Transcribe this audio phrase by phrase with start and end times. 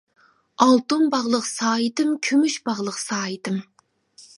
[0.65, 3.63] ئالتۇن باغلىق سائىتىم، كۈمۈش باغلىق سائىتىم.